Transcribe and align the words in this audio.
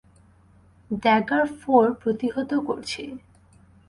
Dagger 1.01 1.45
ফোর 1.59 1.85
প্রতিহত 2.01 2.51
করছি। 2.67 3.03